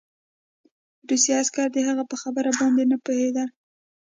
روسي 1.09 1.31
عسکر 1.41 1.67
د 1.73 1.77
هغه 1.87 2.03
په 2.11 2.15
خبره 2.21 2.49
باندې 2.59 2.83
نه 2.91 2.97
پوهېدل 3.03 3.47